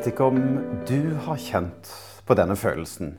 [0.00, 0.36] vet ikke om
[0.88, 1.88] du har kjent
[2.24, 3.18] på denne følelsen.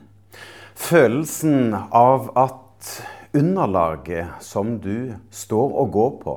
[0.74, 2.88] Følelsen av at
[3.38, 6.34] underlaget som du står og går på,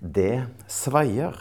[0.00, 1.36] det svaier.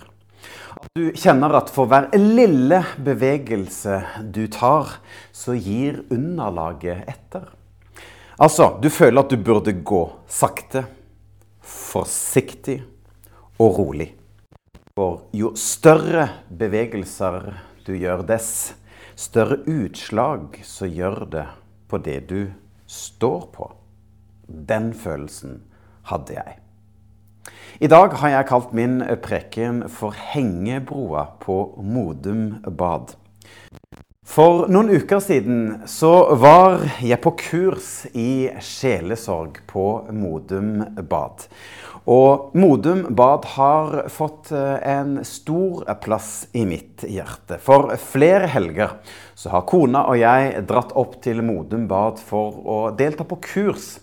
[0.76, 4.02] At du kjenner at for hver lille bevegelse
[4.36, 4.98] du tar,
[5.32, 7.48] så gir underlaget etter.
[8.36, 10.84] Altså, du føler at du burde gå sakte,
[11.64, 12.82] forsiktig
[13.64, 14.12] og rolig.
[14.92, 17.54] For jo større bevegelser
[17.92, 18.74] du gjør, dess
[19.20, 21.48] større utslag så gjør det
[21.92, 22.42] på det du
[22.88, 23.68] står på.
[24.48, 25.62] Den følelsen
[26.08, 26.58] hadde jeg.
[27.82, 33.16] I dag har jeg kalt min preken for 'Hengebroa på Modum bad'.
[34.22, 41.48] For noen uker siden så var jeg på kurs i sjelesorg på Modum bad.
[42.06, 47.58] Og Modum bad har fått eh, en stor plass i mitt hjerte.
[47.66, 48.94] For flere helger
[49.34, 53.96] så har kona og jeg dratt opp til Modum bad for å delta på kurs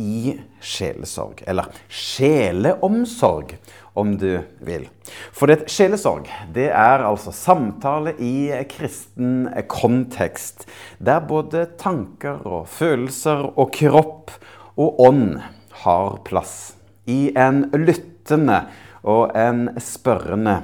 [0.00, 1.44] i sjelesorg.
[1.44, 3.58] Eller sjeleomsorg,
[3.96, 4.86] om du vil.
[5.32, 10.66] For det sjelesorg det er altså samtale i kristen kontekst.
[10.98, 14.34] Der både tanker og følelser og kropp
[14.76, 15.38] og ånd
[15.82, 16.76] har plass
[17.08, 18.64] i en lyttende
[19.06, 20.58] og en spørrende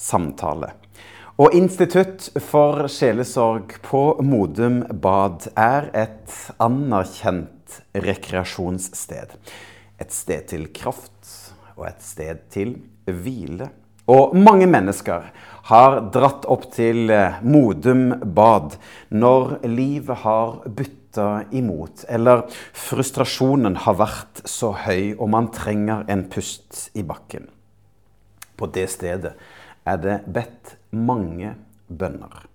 [0.00, 0.72] samtale.
[1.40, 9.32] Og Institutt for sjelesorg på Modum Bad er et anerkjent rekreasjonssted.
[10.02, 11.41] Et sted til kraft
[11.82, 12.76] og et sted til
[13.10, 13.68] hvile.
[14.10, 15.28] Og mange mennesker
[15.70, 17.10] har dratt opp til
[17.46, 18.76] Modum Bad
[19.14, 26.24] når livet har bytta imot, eller frustrasjonen har vært så høy og man trenger en
[26.32, 27.46] pust i bakken.
[28.58, 29.34] På det stedet
[29.86, 31.54] er det bedt mange
[31.86, 32.46] bønner.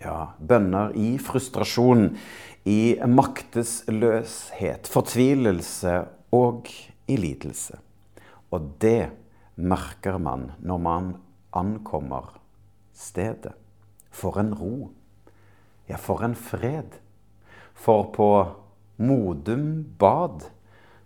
[0.00, 2.08] Ja, bønner i frustrasjon,
[2.64, 6.00] i maktesløshet, fortvilelse
[6.36, 6.68] og
[7.10, 7.78] i lidelse.
[8.50, 9.10] Og det
[9.56, 11.10] merker man når man
[11.52, 12.40] ankommer
[12.94, 13.54] stedet.
[14.10, 14.90] For en ro.
[15.88, 16.98] Ja, for en fred.
[17.74, 18.30] For på
[19.00, 20.44] Modum bad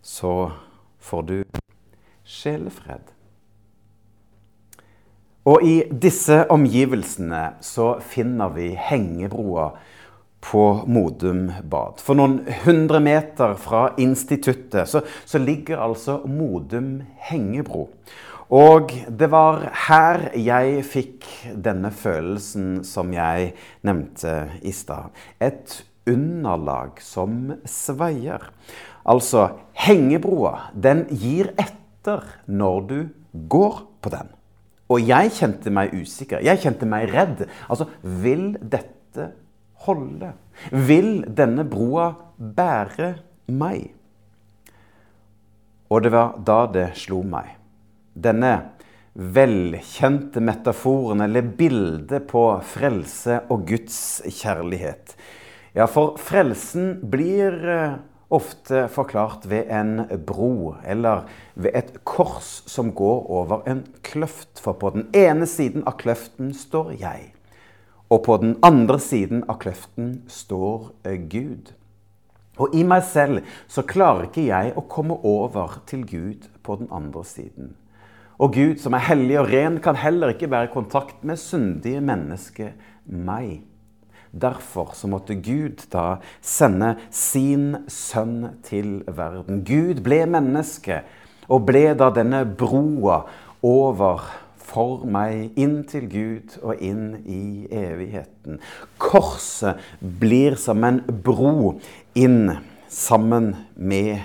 [0.02, 0.50] så
[0.98, 1.36] får du
[2.24, 3.12] sjelefred.
[5.44, 9.68] Og i disse omgivelsene så finner vi hengebroa
[10.44, 12.02] på Modum bad.
[12.04, 16.98] For noen hundre meter fra instituttet så, så ligger altså Modum
[17.30, 17.88] hengebro.
[18.54, 21.26] Og det var her jeg fikk
[21.64, 23.54] denne følelsen som jeg
[23.86, 25.14] nevnte i stad.
[25.40, 28.50] Et underlag som sveier.
[29.08, 29.48] Altså,
[29.80, 32.98] hengebroa, den gir etter når du
[33.48, 34.28] går på den.
[34.92, 36.44] Og jeg kjente meg usikker.
[36.44, 37.46] Jeg kjente meg redd.
[37.72, 39.32] Altså, vil dette
[39.86, 40.32] holde?
[40.70, 43.14] Vil denne broa bære
[43.52, 43.90] meg?
[45.92, 47.52] Og det var da det slo meg.
[48.14, 48.54] Denne
[49.14, 55.14] velkjente metaforen eller bildet på frelse og Guds kjærlighet.
[55.74, 57.96] Ja, for frelsen blir eh,
[58.34, 64.58] ofte forklart ved en bro, eller ved et kors som går over en kløft.
[64.62, 67.33] For på den ene siden av kløften står jeg,
[68.14, 71.72] og på den andre siden av kløften står eh, Gud.
[72.62, 76.90] Og i meg selv så klarer ikke jeg å komme over til Gud på den
[76.94, 77.72] andre siden.
[78.38, 82.02] Og Gud som er hellig og ren, kan heller ikke være i kontakt med syndige
[82.02, 82.74] mennesker,
[83.06, 83.64] meg.
[84.34, 89.62] Derfor så måtte Gud da sende sin sønn til verden.
[89.66, 91.02] Gud ble menneske
[91.46, 93.20] og ble da denne broa
[93.64, 94.26] over
[94.64, 98.60] for meg inn til Gud og inn i evigheten.
[98.98, 101.76] Korset blir som en bro
[102.18, 102.56] inn
[102.88, 104.22] sammen med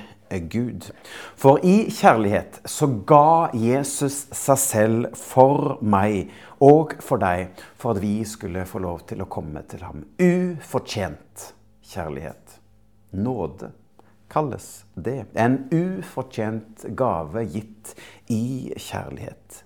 [0.51, 0.91] Gud.
[1.39, 6.29] For i kjærlighet så ga Jesus seg selv for meg
[6.63, 10.03] og for deg, for at vi skulle få lov til å komme til ham.
[10.19, 11.53] Ufortjent
[11.89, 12.59] kjærlighet.
[13.17, 13.71] Nåde
[14.29, 15.23] kalles det.
[15.33, 17.95] En ufortjent gave gitt
[18.29, 19.63] i kjærlighet.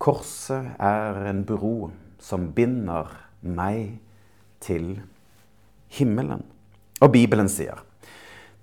[0.00, 1.90] Korset er en bro
[2.24, 3.10] som binder
[3.44, 3.98] meg
[4.64, 4.94] til
[5.92, 6.40] himmelen.
[7.04, 7.82] Og Bibelen sier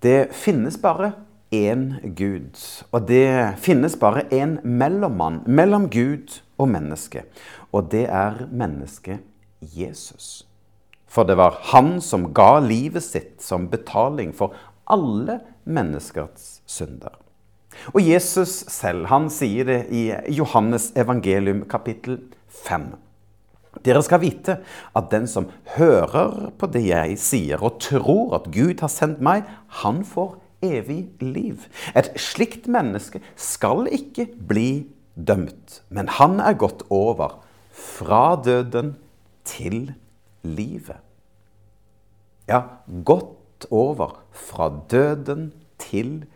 [0.01, 1.12] det finnes bare
[1.54, 2.57] én Gud,
[2.89, 7.24] og det finnes bare én mellommann mellom Gud og menneske,
[7.72, 9.22] og det er mennesket
[9.62, 10.48] Jesus.
[11.06, 14.57] For det var han som ga livet sitt som betaling for
[14.90, 17.13] alle menneskers synder.
[17.94, 22.19] Og Jesus selv, han sier det i Johannes evangelium kapittel
[22.65, 22.89] 5.
[23.85, 24.57] Dere skal vite
[24.97, 29.45] at den som hører på det jeg sier, og tror at Gud har sendt meg,
[29.83, 31.68] han får evig liv.
[31.94, 37.38] Et slikt menneske skal ikke bli dømt, men han er gått over
[37.69, 38.95] fra døden
[39.45, 39.94] til
[40.41, 40.97] livet.
[42.50, 42.63] Ja,
[43.06, 46.33] gått over fra døden til livet.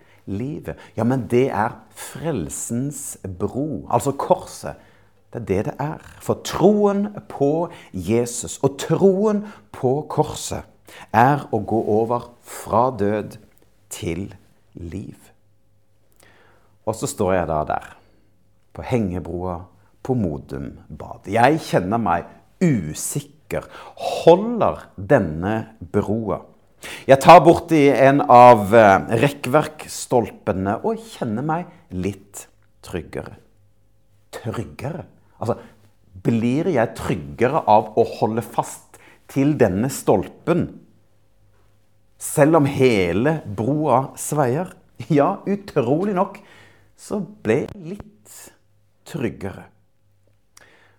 [0.97, 4.79] Ja, men det er frelsens bro, altså korset.
[5.31, 6.03] Det er det det er.
[6.19, 10.67] For troen på Jesus og troen på korset
[11.15, 13.37] er å gå over fra død
[13.91, 14.33] til
[14.75, 15.15] liv.
[16.85, 17.89] Og så står jeg da der,
[18.75, 19.61] på hengebroa
[20.03, 21.29] på Modum Bad.
[21.31, 22.27] Jeg kjenner meg
[22.63, 23.67] usikker.
[24.23, 26.41] Holder denne broa?
[27.05, 32.45] Jeg tar borti en av eh, rekkverkstolpene og kjenner meg litt
[32.85, 33.35] tryggere.
[34.33, 35.05] Tryggere?
[35.41, 35.57] Altså,
[36.25, 38.99] blir jeg tryggere av å holde fast
[39.31, 40.67] til denne stolpen?
[42.21, 44.75] Selv om hele broa sveier?
[45.09, 46.35] Ja, utrolig nok
[47.01, 48.35] så ble jeg litt
[49.09, 49.63] tryggere.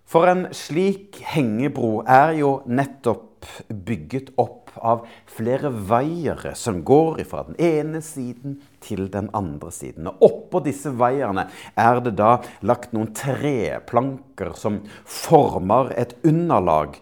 [0.03, 7.45] For en slik hengebro er jo nettopp bygget opp av flere vaiere som går fra
[7.49, 10.09] den ene siden til den andre siden.
[10.09, 11.49] Og oppå disse veierne
[11.79, 16.99] er det da lagt noen treplanker som former et underlag,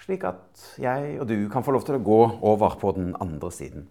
[0.00, 2.22] slik at jeg og du kan få lov til å gå
[2.52, 3.88] over på den andre siden.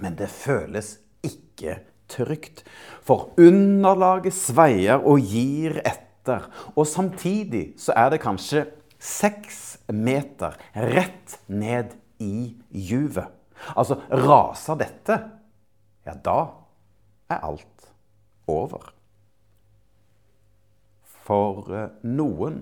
[0.00, 1.80] Men det føles ikke
[2.12, 2.62] trygt,
[3.02, 6.46] for underlaget sveier og gir etter.
[6.76, 8.66] Og samtidig så er det kanskje
[9.02, 13.32] seks meter rett ned i juvet.
[13.74, 15.16] Altså, raser dette,
[16.06, 16.38] ja, da
[17.32, 17.88] er alt
[18.50, 18.92] over.
[21.26, 22.60] For eh, noen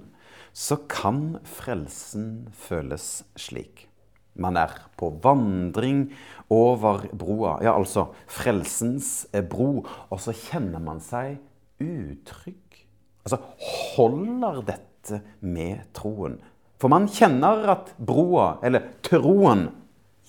[0.54, 3.88] så kan frelsen føles slik.
[4.34, 6.08] Man er på vandring
[6.50, 11.38] over broa, ja, altså frelsens bro, og så kjenner man seg
[11.82, 12.80] utrygg.
[13.24, 13.38] Altså,
[13.94, 16.40] holder dette med troen?
[16.80, 19.68] For man kjenner at broa, eller troen,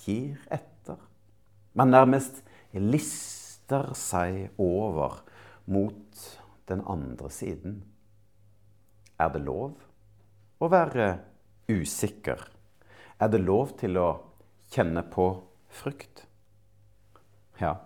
[0.06, 1.00] gir etter.
[1.76, 2.44] Man nærmest
[2.76, 5.22] lister seg over
[5.66, 6.26] mot
[6.70, 7.82] den andre siden.
[9.20, 9.74] Er det lov
[10.60, 11.10] å være
[11.72, 12.42] usikker?
[13.20, 14.10] Er det lov til å
[14.74, 15.30] kjenne på
[15.72, 16.26] frykt?
[17.62, 17.78] Ja,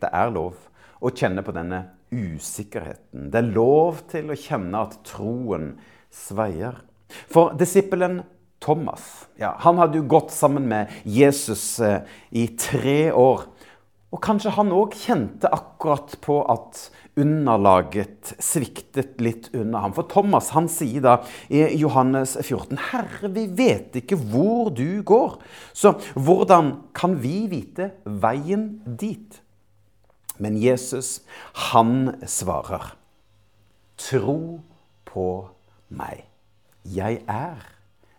[0.00, 0.58] det er lov
[1.00, 1.80] å kjenne på denne
[2.12, 3.30] usikkerheten.
[3.32, 5.72] Det er lov til å kjenne at troen
[6.12, 6.82] sveier.
[7.30, 8.22] For disippelen
[8.60, 13.46] Thomas ja, han hadde jo gått sammen med Jesus eh, i tre år.
[14.10, 16.88] Og kanskje han òg kjente akkurat på at
[17.20, 19.94] underlaget sviktet litt under ham.
[19.94, 21.14] For Thomas han sier da
[21.48, 25.38] i Johannes 14.: Herre, vi vet ikke hvor du går,
[25.72, 29.40] så hvordan kan vi vite veien dit?
[30.40, 31.20] Men Jesus,
[31.70, 32.94] han svarer,
[34.00, 34.60] tro
[35.04, 35.28] på
[35.92, 36.29] meg.
[36.90, 37.60] Jeg er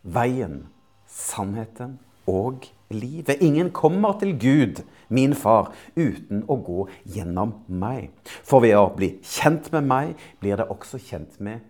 [0.04, 0.68] veien,
[1.08, 3.42] sannheten og livet.
[3.42, 8.12] Ingen kommer til Gud, min far, uten å gå gjennom meg.
[8.24, 11.66] For ved å bli kjent med meg, blir det også kjent med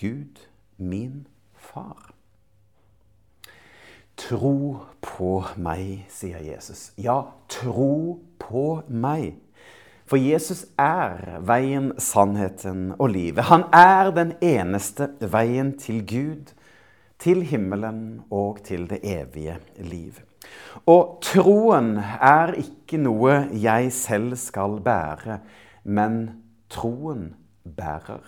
[0.00, 0.42] Gud,
[0.76, 1.24] min
[1.56, 2.12] far.
[4.20, 6.90] Tro på meg, sier Jesus.
[7.00, 9.38] Ja, tro på meg.
[10.12, 13.46] For Jesus er veien, sannheten og livet.
[13.48, 16.50] Han er den eneste veien til Gud,
[17.16, 20.18] til himmelen og til det evige liv.
[20.84, 25.38] Og troen er ikke noe jeg selv skal bære,
[25.88, 26.20] men
[26.68, 27.30] troen
[27.64, 28.20] bærer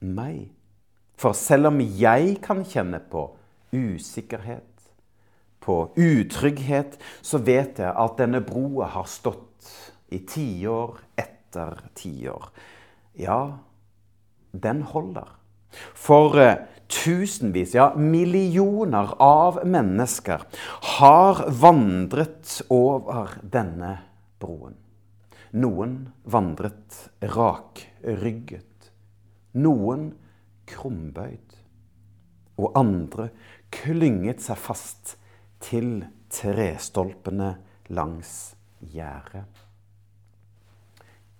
[0.00, 0.46] meg.
[1.20, 3.26] For selv om jeg kan kjenne på
[3.76, 4.64] usikkerhet,
[5.60, 9.44] på utrygghet, så vet jeg at denne broa har stått
[10.08, 12.48] i tiår etter tiår.
[13.18, 13.58] Ja,
[14.52, 15.34] den holder.
[15.94, 16.54] For uh,
[16.88, 20.46] tusenvis, ja millioner av mennesker
[20.98, 23.98] har vandret over denne
[24.40, 24.78] broen.
[25.52, 27.04] Noen vandret
[27.36, 28.90] rakrygget.
[29.60, 30.10] Noen
[30.68, 31.56] krumbøyd.
[32.58, 33.30] Og andre
[33.72, 35.14] klynget seg fast
[35.62, 37.54] til trestolpene
[37.92, 38.34] langs
[38.80, 39.67] gjerdet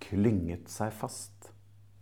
[0.02, 1.52] klynget seg fast.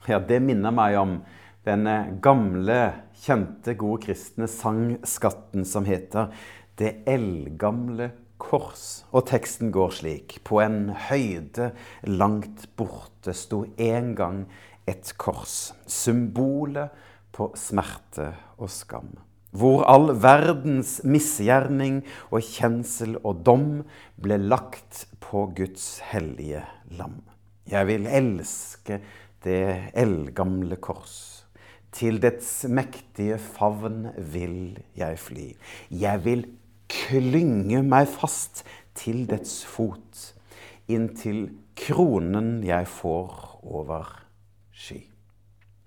[0.06, 1.18] Ja, det minner meg om
[1.66, 2.78] denne gamle,
[3.24, 6.30] kjente, gode kristne sangskatten som heter
[6.78, 9.04] Det eldgamle kors.
[9.10, 10.38] Og teksten går slik.
[10.44, 11.72] På en høyde
[12.06, 14.42] langt borte sto en gang
[14.86, 15.72] et kors.
[15.86, 16.94] Symbolet
[17.36, 19.16] på smerte og skam.
[19.56, 23.70] hvor all verdens misgjerning og kjensel og dom
[24.20, 26.60] ble lagt på Guds hellige
[26.98, 27.22] lam.
[27.66, 29.00] Jeg vil elske
[29.44, 31.16] det eldgamle kors.
[31.96, 35.48] Til dets mektige favn vil jeg fly.
[35.90, 36.44] Jeg vil
[36.92, 38.62] klynge meg fast
[38.96, 40.22] til dets fot,
[40.88, 43.34] inntil kronen jeg får
[43.66, 44.08] over
[44.76, 45.02] sky.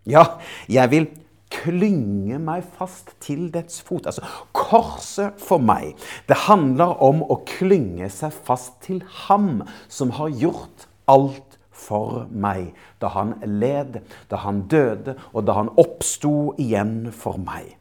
[0.09, 0.25] Ja,
[0.69, 1.07] jeg vil
[1.53, 4.09] klynge meg fast til dets fot.
[4.09, 5.95] Altså, korset for meg,
[6.29, 12.73] det handler om å klynge seg fast til ham som har gjort alt for meg.
[12.99, 17.75] Da han led, da han døde, og da han oppsto igjen for meg.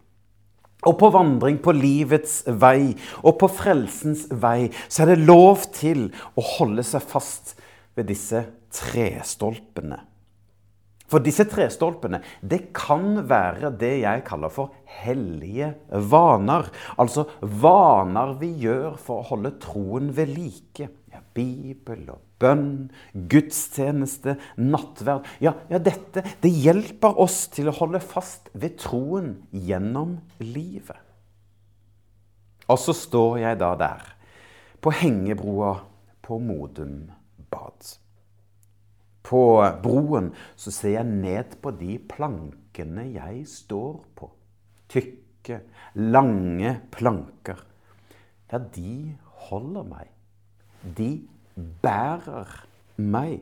[0.86, 2.92] Og på vandring på livets vei
[3.24, 6.06] og på frelsens vei så er det lov til
[6.38, 7.56] å holde seg fast
[7.98, 9.98] ved disse trestolpene.
[11.08, 15.72] For disse trestolpene det kan være det jeg kaller for hellige
[16.12, 16.68] vaner.
[17.00, 20.90] Altså vaner vi gjør for å holde troen ved like.
[21.10, 22.88] Ja, Bibel og bønn,
[23.30, 25.26] gudstjeneste, nattverd.
[25.42, 30.98] Ja, ja, dette det hjelper oss til å holde fast ved troen gjennom livet.
[32.68, 34.02] Og så står jeg da der,
[34.84, 35.72] på hengebroa
[36.22, 37.08] på Modum
[37.50, 37.94] bad.
[39.24, 39.40] På
[39.82, 44.30] broen så ser jeg ned på de plankene jeg står på.
[44.88, 45.60] Tykke,
[46.00, 47.64] lange planker.
[48.48, 49.16] Ja, de
[49.48, 50.12] holder meg.
[50.96, 51.10] De
[51.82, 52.50] bærer
[52.96, 53.40] meg.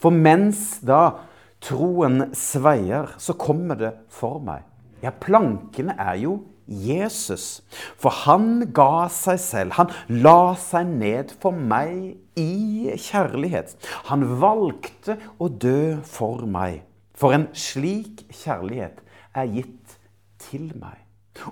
[0.00, 1.28] For mens da
[1.62, 4.64] troen sveier, så kommer det for meg.
[5.02, 7.62] Ja, plankene er jo Jesus.
[7.98, 9.76] For han ga seg selv.
[9.78, 9.90] Han
[10.22, 13.74] la seg ned for meg i kjærlighet.
[14.10, 16.82] Han valgte å dø for meg.
[17.18, 19.02] For en slik kjærlighet
[19.38, 19.98] er gitt
[20.42, 20.98] til meg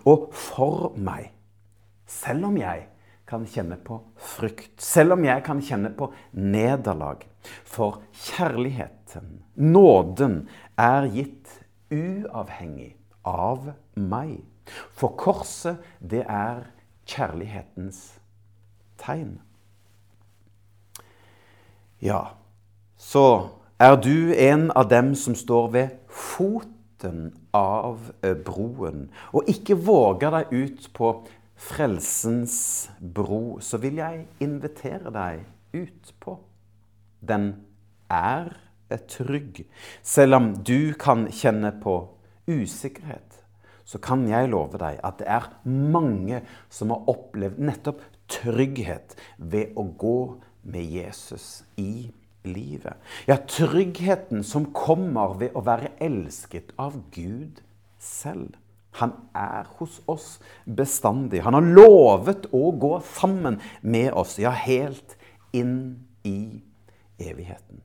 [0.04, 1.30] og for meg.
[2.10, 2.86] Selv om jeg
[3.30, 7.22] kan kjenne på frykt, selv om jeg kan kjenne på nederlag.
[7.64, 10.42] For kjærligheten, nåden,
[10.76, 11.60] er gitt
[11.90, 12.96] uavhengig
[13.26, 14.40] av meg.
[14.96, 16.66] For korset, det er
[17.08, 18.02] kjærlighetens
[19.00, 19.38] tegn.
[22.00, 22.36] Ja,
[22.96, 28.10] så er du en av dem som står ved foten av
[28.44, 31.12] broen, og ikke våger deg ut på
[31.60, 35.44] frelsens bro, så vil jeg invitere deg
[35.76, 36.38] ut på.
[37.20, 37.52] Den
[38.10, 38.54] er
[39.10, 39.64] trygg.
[40.02, 41.96] Selv om du kan kjenne på
[42.50, 43.36] usikkerhet,
[43.84, 49.74] så kan jeg love deg at det er mange som har opplevd nettopp trygghet ved
[49.78, 50.20] å gå
[50.70, 52.10] med Jesus i
[52.46, 52.96] livet.
[53.26, 57.60] Ja, tryggheten som kommer ved å være elsket av Gud
[57.98, 58.56] selv.
[58.98, 60.30] Han er hos oss
[60.64, 61.44] bestandig.
[61.46, 65.16] Han har lovet å gå sammen med oss, ja, helt
[65.54, 66.60] inn i
[67.20, 67.84] evigheten.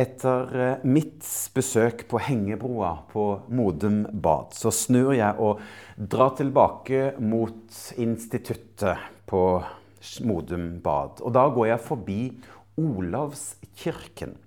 [0.00, 5.60] Etter eh, mitt besøk på hengebroa på Modum bad, så snur jeg og
[5.96, 9.42] drar tilbake mot instituttet på
[10.24, 11.20] Modum bad.
[11.20, 12.20] Og da går jeg forbi
[12.80, 14.38] Olavskirken.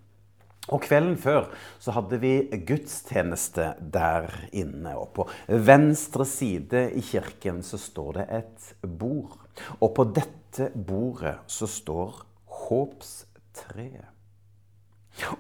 [0.72, 1.50] Og kvelden før
[1.84, 4.96] så hadde vi gudstjeneste der inne.
[4.96, 9.42] Og på venstre side i kirken så står det et bord.
[9.82, 12.24] Og på dette bordet så står
[12.64, 14.10] håpstreet.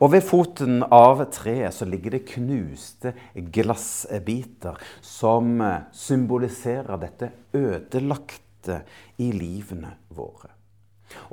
[0.04, 5.56] Og ved foten av treet så ligger det knuste glassbiter som
[5.98, 8.84] symboliserer dette ødelagte
[9.18, 10.52] i livene våre.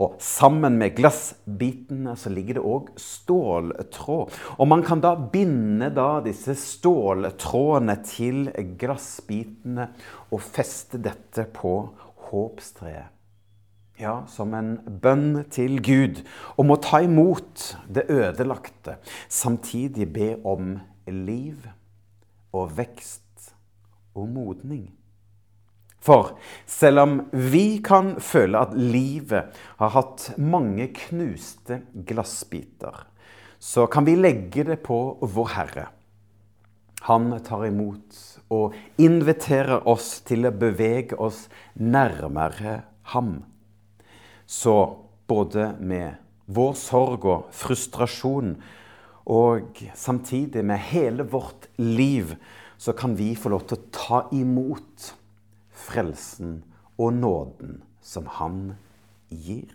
[0.00, 4.34] Og sammen med glassbitene så ligger det òg ståltråd.
[4.58, 9.90] Og man kan da binde da disse ståltrådene til glassbitene
[10.30, 11.74] og feste dette på
[12.30, 13.16] håpstreet
[14.00, 16.22] ja, som en bønn til Gud
[16.60, 18.96] om å ta imot det ødelagte,
[19.28, 20.78] samtidig be om
[21.10, 21.66] liv
[22.56, 23.52] og vekst
[24.16, 24.88] og modning.
[26.00, 26.34] For
[26.68, 33.04] selv om vi kan føle at livet har hatt mange knuste glassbiter,
[33.60, 35.90] så kan vi legge det på Vår Herre.
[37.04, 38.16] Han tar imot
[38.52, 42.80] og inviterer oss til å bevege oss nærmere
[43.12, 43.38] ham.
[44.44, 44.74] Så
[45.30, 46.18] både med
[46.50, 48.56] vår sorg og frustrasjon
[49.30, 52.34] og samtidig med hele vårt liv,
[52.80, 55.12] så kan vi få lov til å ta imot
[55.80, 56.60] frelsen
[57.00, 58.74] og nåden som Han
[59.28, 59.72] gir.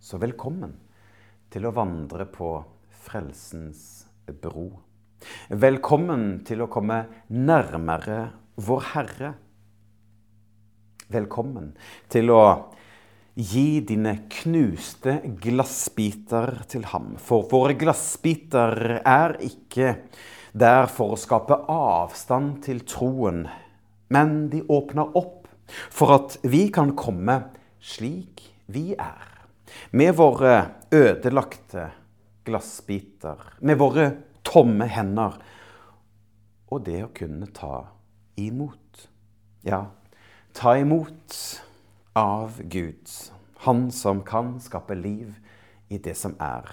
[0.00, 0.76] Så velkommen
[1.52, 2.52] til å vandre på
[3.04, 4.06] frelsens
[4.40, 4.70] bro.
[5.50, 7.02] Velkommen til å komme
[7.34, 8.20] nærmere
[8.62, 9.32] vår Herre.
[11.08, 11.72] Velkommen
[12.12, 12.42] til å
[13.38, 17.14] gi dine knuste glassbiter til ham.
[17.22, 19.94] For våre glassbiter er ikke
[20.58, 23.46] der for å skape avstand til troen,
[24.08, 25.48] men de åpner opp
[25.90, 27.40] for at vi kan komme
[27.80, 29.26] slik vi er.
[29.92, 30.54] Med våre
[30.92, 31.90] ødelagte
[32.48, 34.10] glassbiter, med våre
[34.44, 35.36] tomme hender.
[36.72, 37.88] Og det å kunne ta
[38.40, 39.08] imot.
[39.64, 39.84] Ja,
[40.56, 41.36] ta imot
[42.16, 43.12] av Gud.
[43.64, 45.34] Han som kan skape liv
[45.88, 46.68] i det som er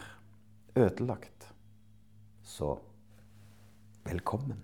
[0.76, 1.52] ødelagt.
[2.44, 2.78] Så
[4.06, 4.62] velkommen.